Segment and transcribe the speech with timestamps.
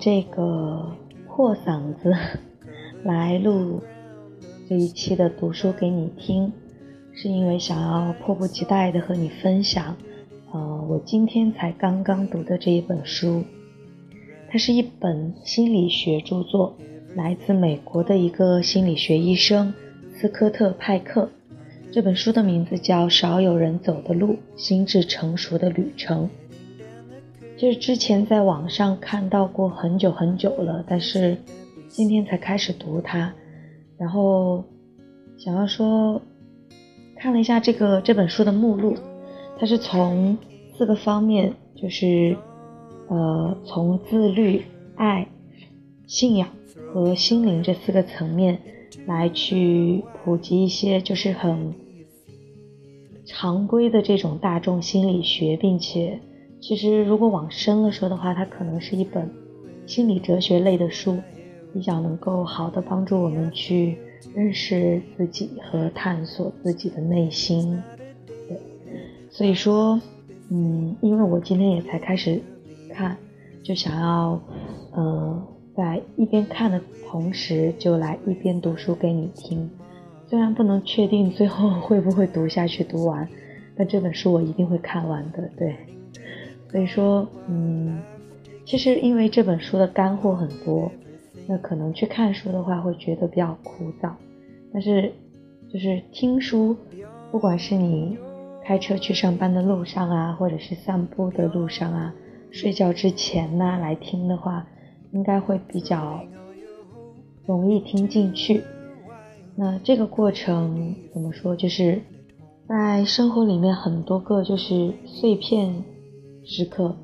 [0.00, 0.96] 这个
[1.26, 2.14] 破嗓子
[3.02, 3.82] 来录
[4.68, 6.52] 这一期的读书给你听，
[7.12, 9.96] 是因为想要迫不及待的和你分享，
[10.52, 13.42] 呃，我今天才刚刚读的这一本书。
[14.48, 16.76] 它是一本心理学著作，
[17.16, 19.74] 来自美国的一个心理学医生
[20.14, 21.28] 斯科特·派克。
[21.90, 26.26] 这本书的名字叫《少有人走的路：心智成熟的旅程》。
[27.58, 31.36] 就是之前在网上看到过很久很久了，但是
[31.88, 33.32] 今天才开始读它，
[33.98, 34.62] 然后
[35.36, 36.22] 想要说
[37.16, 38.96] 看了一下这个这本书的目录，
[39.58, 40.38] 它是从
[40.76, 42.36] 四个方面，就是
[43.08, 44.62] 呃从自律、
[44.94, 45.26] 爱、
[46.06, 46.48] 信仰
[46.94, 48.60] 和心灵这四个层面
[49.04, 51.74] 来去普及一些就是很
[53.26, 56.20] 常规的这种大众心理学，并且。
[56.60, 59.30] 其实，如果往深了说的话，它可能是一本
[59.86, 61.18] 心理哲学类的书，
[61.72, 63.96] 比较能够好的帮助我们去
[64.34, 67.80] 认识自己和探索自己的内心。
[68.48, 68.60] 对，
[69.30, 70.00] 所以说，
[70.50, 72.40] 嗯，因为我今天也才开始
[72.92, 73.16] 看，
[73.62, 74.40] 就想要，
[74.92, 75.42] 呃，
[75.76, 79.70] 在一边看的同时，就来一边读书给你听。
[80.26, 83.26] 虽然不能确定最后会不会读下去读完，
[83.76, 85.48] 但这本书我一定会看完的。
[85.56, 85.74] 对。
[86.70, 87.98] 所以说，嗯，
[88.66, 90.92] 其实因为这本书的干货很多，
[91.46, 94.10] 那可能去看书的话会觉得比较枯燥。
[94.70, 95.10] 但是，
[95.72, 96.76] 就是听书，
[97.30, 98.18] 不管是你
[98.62, 102.14] 开车去上班的路上啊，或者是散步的路上啊，
[102.50, 104.66] 睡觉之前呢来听的话，
[105.12, 106.20] 应该会比较
[107.46, 108.62] 容易听进去。
[109.56, 111.56] 那这个过程怎么说？
[111.56, 112.02] 就是
[112.68, 115.82] 在生活里面很多个就是碎片。
[116.50, 116.96] 时刻，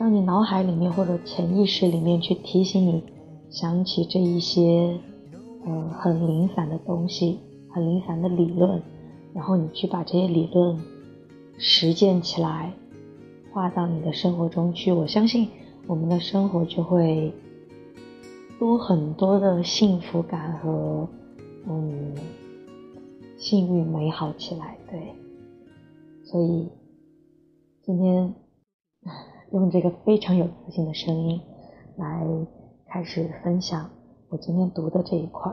[0.00, 3.04] 当你脑海里面或者潜意识里面去提醒你，
[3.50, 4.98] 想起这一些，
[5.64, 7.38] 呃，很零散的东西，
[7.70, 8.82] 很零散的理论，
[9.32, 10.76] 然后你去把这些理论
[11.56, 12.72] 实践起来，
[13.52, 15.46] 画到你的生活中去，我相信
[15.86, 17.32] 我们的生活就会
[18.58, 21.08] 多很多的幸福感和，
[21.68, 22.12] 嗯，
[23.36, 25.14] 幸运美好起来，对，
[26.24, 26.66] 所以。
[27.84, 28.32] 今天
[29.50, 31.40] 用这个非常有自信的声音
[31.96, 32.24] 来
[32.86, 33.90] 开始分享
[34.28, 35.50] 我今天读的这一块。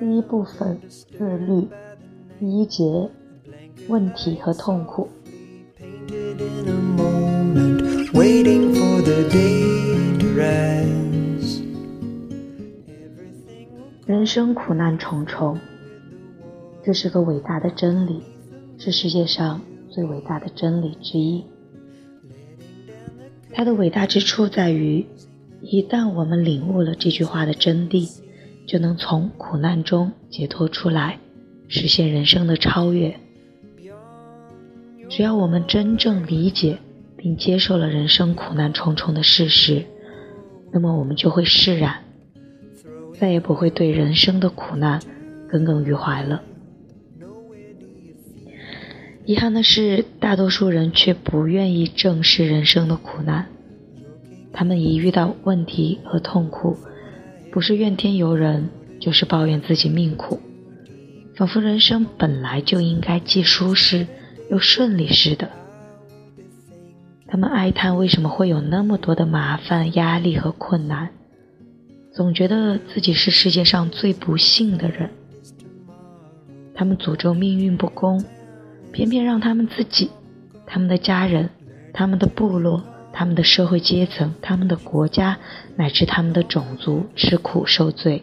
[0.00, 1.68] 第一部分自律，
[2.40, 3.10] 第一节
[3.88, 5.08] 问题和痛苦。
[14.04, 15.56] 人生苦难重重，
[16.82, 18.20] 这是个伟大的真理，
[18.78, 21.44] 是世界上最伟大的真理之一。
[23.52, 25.06] 它的伟大之处在于，
[25.60, 28.10] 一旦我们领悟了这句话的真谛，
[28.66, 31.20] 就能从苦难中解脱出来，
[31.68, 33.16] 实现人生的超越。
[35.08, 36.78] 只要我们真正理解
[37.22, 39.84] 并接受了人生苦难重重的事实，
[40.72, 42.02] 那么我们就会释然，
[43.20, 45.00] 再也不会对人生的苦难
[45.48, 46.42] 耿耿于怀了。
[49.24, 53.46] 遗憾的是，大多数人却不愿意正视人生的苦难，
[54.52, 56.76] 他们一遇到问题和痛苦，
[57.52, 58.68] 不是怨天尤人，
[58.98, 60.40] 就是抱怨自己命苦，
[61.36, 64.08] 仿佛人生本来就应该既舒适。
[64.50, 65.48] 又顺利似的，
[67.32, 71.08] 他们哀叹为什么会有那么多的麻烦、压力和困难，
[72.12, 75.08] 总觉得自己是世界上最不幸的人。
[76.74, 78.22] 他们诅咒命运不公，
[78.92, 80.10] 偏偏让他们自己、
[80.66, 81.48] 他们的家人、
[81.94, 82.82] 他们的部落、
[83.14, 85.38] 他们的社会阶层、他们的国家
[85.74, 88.22] 乃至他们的种族吃苦受罪，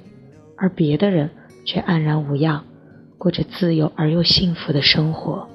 [0.55, 1.31] 而别的人
[1.65, 2.63] 却安然无恙，
[3.17, 5.49] 过着自由而又幸福的生活。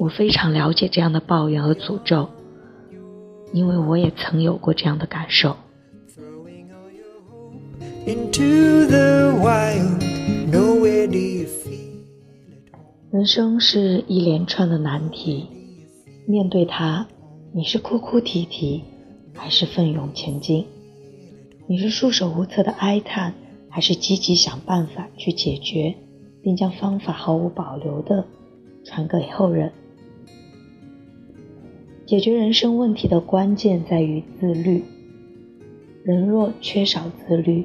[0.00, 2.26] 我非常了解这样的抱怨和诅咒，
[3.52, 5.54] 因为我也曾有过这样的感受。
[13.10, 15.46] 人生是一连串的难题，
[16.26, 17.06] 面对它，
[17.52, 18.82] 你是哭哭啼啼，
[19.34, 20.64] 还是奋勇前进？
[21.66, 23.34] 你是束手无策的哀叹，
[23.68, 25.94] 还是积极想办法去解决，
[26.42, 28.24] 并将方法毫无保留的
[28.82, 29.70] 传给后人？
[32.10, 34.82] 解决人生问题的关键在于自律。
[36.02, 37.64] 人若缺少自律，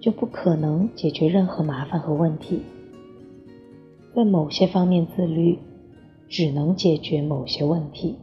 [0.00, 2.62] 就不可能解决任何麻烦和问题。
[4.16, 5.58] 在某些方面自律，
[6.26, 8.14] 只能解决某些问题；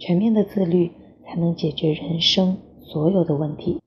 [0.00, 0.90] 全面的自律
[1.24, 3.80] 才能解决人生所有的问题。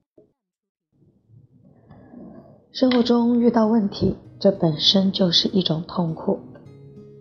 [2.71, 6.39] 生活中遇到问题，这本身就是一种痛苦，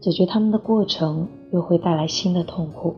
[0.00, 2.94] 解决他们的过程又会带来新的痛苦。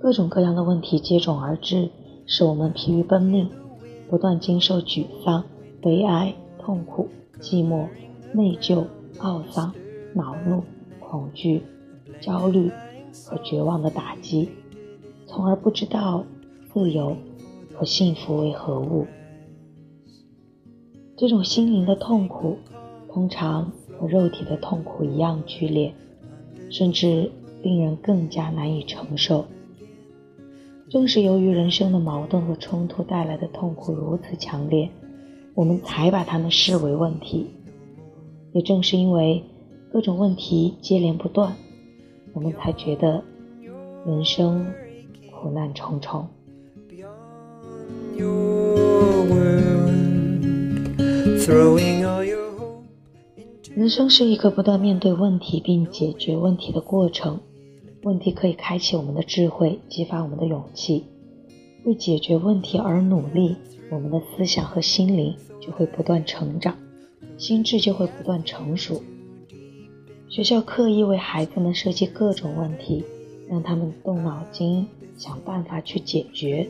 [0.00, 1.90] 各种各样的问题接踵而至，
[2.26, 3.48] 使我们疲于奔命，
[4.08, 5.44] 不断经受沮丧、
[5.82, 7.08] 悲哀、痛苦、
[7.40, 7.86] 寂寞、
[8.32, 8.86] 内疚、
[9.18, 9.72] 懊丧。
[10.12, 10.64] 恼怒、
[10.98, 11.62] 恐惧、
[12.20, 12.68] 焦虑
[13.28, 14.50] 和绝望的打击，
[15.24, 16.24] 从而不知道
[16.72, 17.16] 自由
[17.72, 19.06] 和幸福为何物。
[21.16, 22.58] 这种心灵的痛苦，
[23.08, 23.70] 通常
[24.00, 25.94] 和肉体的痛苦一样剧烈，
[26.70, 27.30] 甚至
[27.62, 29.44] 令人更加难以承受。
[30.90, 34.90] 正是由于人生的矛盾和冲突带来的痛苦如此强烈，
[35.54, 37.46] 我们才把它们视为问题。
[38.52, 39.42] 也正是因为。
[39.92, 41.52] 各种问题接连不断，
[42.32, 43.24] 我们才觉得
[44.06, 44.64] 人生
[45.32, 46.28] 苦难重重。
[53.74, 57.40] 人生是一个不断面对问题并解决问题的过程。
[58.02, 61.04] 问题可以开启我们的智慧，激发我们的勇气。
[61.84, 63.56] 为解决问题而努力，
[63.90, 66.76] 我们的思想和心灵就会不断成长，
[67.38, 69.02] 心智就会不断成熟。
[70.28, 73.04] 学校刻意为孩子们设计各种问题，
[73.48, 74.86] 让他们动脑筋
[75.16, 76.68] 想办法去解决。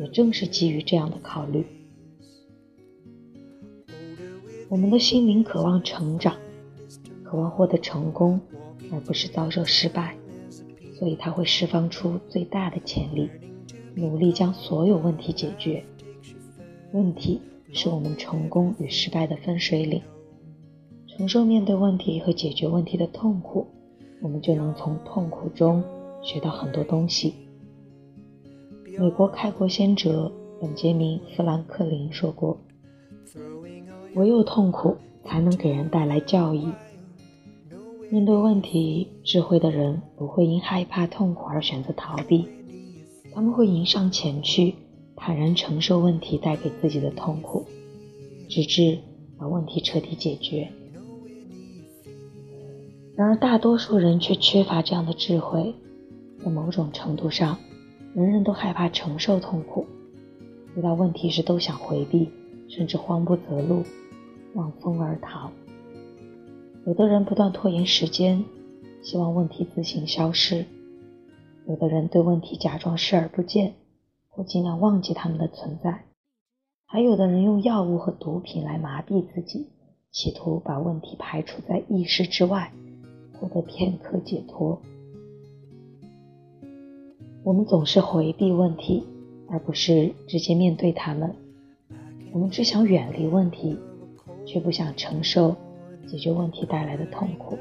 [0.00, 1.64] 也正是基于这样的考虑，
[4.68, 6.34] 我们的心灵渴望成长，
[7.22, 8.40] 渴望获得成功，
[8.90, 10.16] 而不是遭受失败，
[11.02, 13.28] 所以他会释放出最大的潜力，
[13.96, 15.82] 努力将所有问题解决。
[16.92, 17.40] 问题
[17.72, 20.00] 是我们成功与失败的分水岭。
[21.08, 23.66] 承受面对问题和解决问题的痛苦，
[24.20, 25.82] 我们就能从痛苦中
[26.22, 27.34] 学到很多东西。
[28.96, 32.56] 美国开国先哲本杰明·富兰克林说过
[34.14, 36.68] ：“唯有痛苦才能给人带来教益。”
[38.12, 42.46] 面对问题，智慧的人不会因害怕痛苦而选择逃避，
[43.34, 44.74] 他们会迎上前去，
[45.16, 47.64] 坦然承受问题带给自己的痛苦，
[48.50, 48.98] 直至
[49.38, 50.70] 把问题彻底解决。
[53.16, 55.74] 然而，大多数人却缺乏这样的智慧。
[56.44, 57.56] 在某种程度上，
[58.14, 59.86] 人人都害怕承受痛苦，
[60.76, 62.28] 遇到问题时都想回避，
[62.68, 63.82] 甚至慌不择路，
[64.52, 65.50] 望风而逃。
[66.84, 68.44] 有的人不断拖延时间，
[69.02, 70.64] 希望问题自行消失；
[71.68, 73.74] 有的人对问题假装视而不见，
[74.28, 76.02] 或尽量忘记他们的存在；
[76.86, 79.68] 还有的人用药物和毒品来麻痹自己，
[80.10, 82.72] 企图把问题排除在意识之外。
[83.42, 84.80] 获得片刻解脱。
[87.42, 89.04] 我们总是回避问题，
[89.50, 91.34] 而不是直接面对他们。
[92.32, 93.76] 我们只想远离问题，
[94.46, 95.56] 却不想承受
[96.12, 97.58] 解决问题带来的痛苦。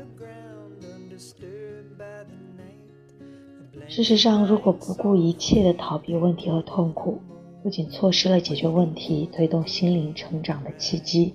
[3.88, 7.22] 事实上，如果不顾一切的逃避问题和痛苦，
[7.64, 11.34] 不仅错失了解决问题、推动心灵成长的契机，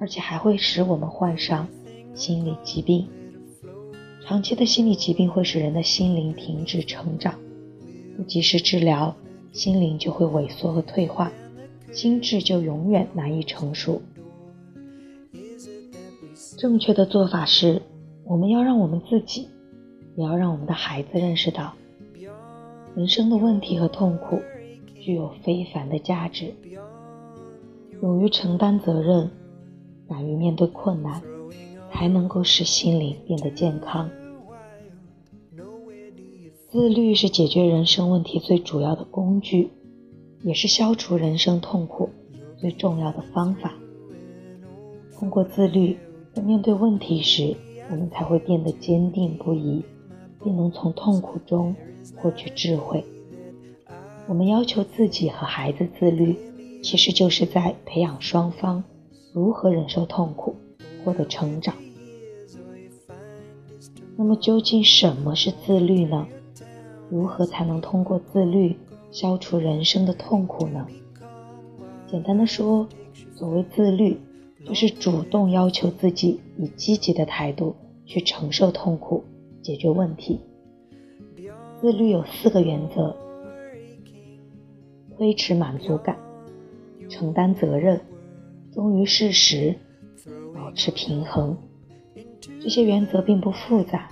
[0.00, 1.68] 而且还会使我们患上
[2.12, 3.06] 心理疾病。
[4.26, 7.38] 长期的心理疾病会使人的心灵停止成长，
[8.16, 9.14] 不及时治疗，
[9.52, 11.30] 心灵就会萎缩和退化，
[11.92, 14.02] 心智就永远难以成熟。
[16.58, 17.82] 正确的做法是，
[18.24, 19.46] 我们要让我们自己，
[20.16, 21.74] 也要让我们的孩子认识到，
[22.96, 24.42] 人生的问题和痛苦
[24.96, 26.52] 具有非凡的价值。
[28.02, 29.30] 勇于承担责任，
[30.08, 31.22] 敢于面对困难，
[31.92, 34.10] 才能够使心灵变得健康。
[36.68, 39.70] 自律是解决人生问题最主要的工具，
[40.42, 42.10] 也是消除人生痛苦
[42.56, 43.74] 最重要的方法。
[45.16, 45.96] 通过自律，
[46.38, 47.56] 在面对问题时，
[47.90, 49.84] 我们才会变得坚定不移，
[50.44, 51.74] 并能从痛苦中
[52.14, 53.04] 获取智慧。
[54.28, 56.36] 我们要求自己和孩子自律，
[56.80, 58.84] 其实就是在培养双方
[59.32, 60.54] 如何忍受痛苦，
[61.04, 61.74] 获得成长。
[64.16, 66.24] 那么，究竟什么是自律呢？
[67.10, 68.76] 如何才能通过自律
[69.10, 70.86] 消除人生的痛苦呢？
[72.06, 72.86] 简单的说，
[73.34, 74.16] 所谓自律，
[74.66, 77.74] 就是主动要求自己以积极的态度
[78.04, 79.24] 去承受痛苦、
[79.62, 80.40] 解决问题。
[81.80, 83.16] 自律有四个原则：
[85.18, 86.18] 维持满足感，
[87.08, 88.00] 承担责任，
[88.72, 89.76] 忠于事实，
[90.54, 91.56] 保持平衡。
[92.60, 94.10] 这些原则并不复杂，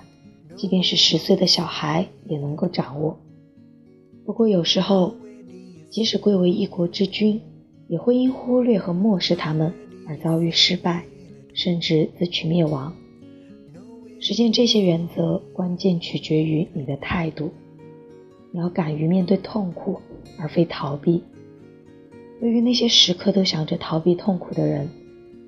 [0.55, 3.19] 即便是十岁的小孩也能够掌握。
[4.25, 5.15] 不过有时候，
[5.91, 7.41] 即使贵为一国之君，
[7.89, 9.73] 也会因忽略和漠视他们
[10.09, 11.05] 而遭遇失败，
[11.55, 12.95] 甚至自取灭亡。
[14.21, 17.51] 实现这些原则，关键取决于你的态度。
[18.51, 20.01] 你要敢于面对痛苦，
[20.39, 21.23] 而非逃避。
[22.41, 24.89] 对于那些时刻都想着逃避痛苦的人，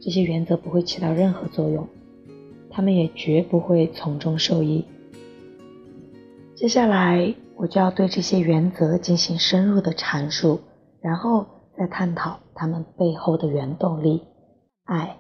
[0.01, 1.87] 这些原则不会起到任何作用，
[2.71, 4.85] 他们也绝不会从中受益。
[6.55, 10.61] 接下来，我就要对这些原则进行深入的阐述，
[11.01, 11.47] 然后
[11.77, 14.23] 再探讨他们背后的原动力——
[14.89, 15.19] 爱。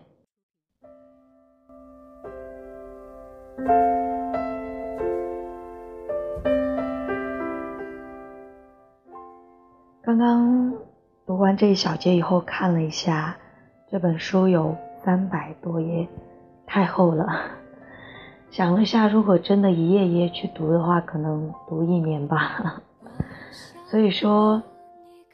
[10.02, 10.72] 刚刚
[11.26, 13.37] 读完这一小节以后，看了一下
[13.90, 16.08] 这本书有三百多页，
[16.66, 17.26] 太厚了。
[18.48, 22.80] 想了一下，如果真的一页一页去读的话，可能读一年吧。
[23.84, 24.62] 所以说，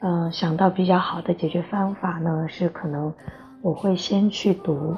[0.00, 3.14] 嗯，想到比较好的解决方法呢，是可能
[3.64, 4.94] 我会先去读。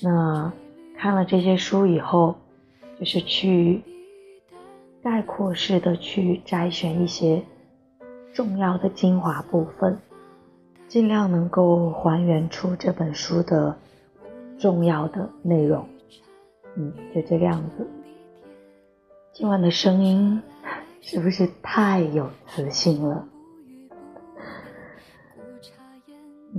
[0.00, 0.50] 那
[0.96, 2.36] 看了这些书以后，
[2.98, 3.82] 就是去
[5.02, 7.44] 概括式的去摘选一些。
[8.32, 9.98] 重要的精华部分，
[10.86, 13.76] 尽量能够还原出这本书的
[14.58, 15.84] 重要的内容。
[16.76, 17.86] 嗯，就这个样子。
[19.32, 20.40] 今晚的声音
[21.02, 23.26] 是不是太有磁性了？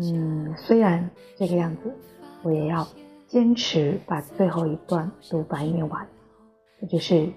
[0.01, 1.93] 嗯，虽然这个样子，
[2.41, 2.87] 我也要
[3.27, 6.07] 坚持把最后一段独白念完。
[6.79, 7.29] 这就是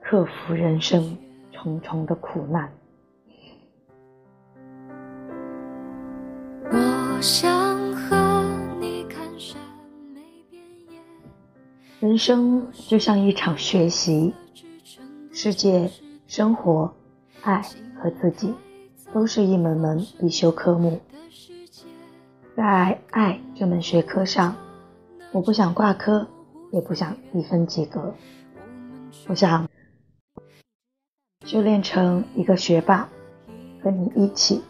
[0.00, 1.16] 克服人生
[1.52, 2.70] 重重的苦难。
[7.20, 8.44] 想和
[8.78, 9.58] 你看山
[10.12, 11.00] 没边
[12.00, 14.34] 人生就像一场学习，
[15.32, 15.90] 世界、
[16.26, 16.92] 生活、
[17.40, 17.62] 爱
[17.98, 18.52] 和自己，
[19.14, 21.00] 都是一门门必修科目。
[22.54, 24.54] 在爱这门学科上，
[25.32, 26.28] 我不想挂科，
[26.72, 28.12] 也不想一分及格，
[29.28, 29.66] 我想
[31.46, 33.08] 修炼成一个学霸，
[33.82, 34.62] 和你一起。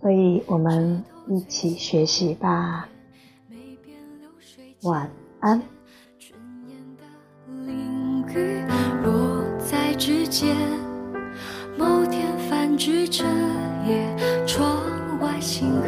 [0.00, 1.04] 所以我们。
[1.28, 2.88] 一起学习吧，
[4.82, 5.60] 晚安。
[9.02, 10.54] 落在指尖，
[11.76, 12.25] 某天
[12.76, 13.24] 泛指着
[13.88, 15.86] 夜，窗外星河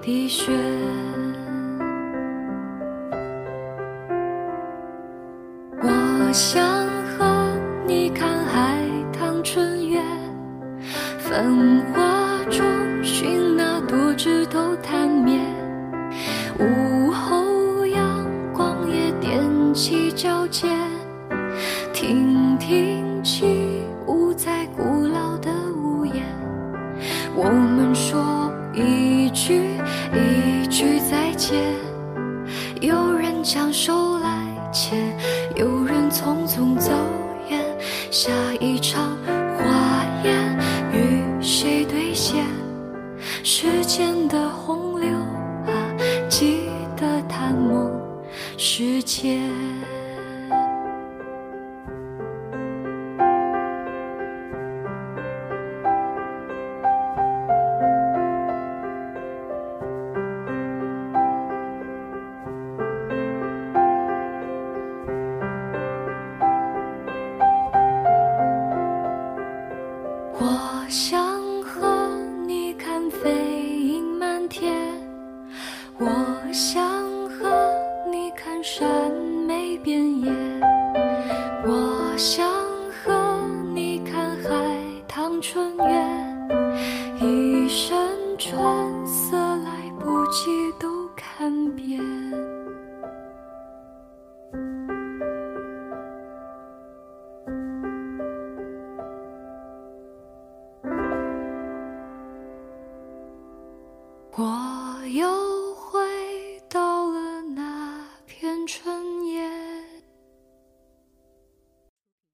[0.00, 0.52] 滴血。
[5.82, 6.59] 我想
[33.52, 35.12] 相守来牵，
[35.56, 36.92] 有人匆匆走
[37.48, 37.60] 远。
[38.08, 38.30] 下
[38.60, 39.18] 一场
[39.56, 40.56] 花宴
[40.92, 42.44] 与谁兑现？
[43.42, 44.89] 时间的红
[85.38, 85.84] 春月
[87.20, 87.94] 一身
[88.38, 92.39] 春色来不及都看遍。